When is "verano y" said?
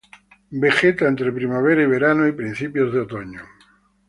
1.87-2.31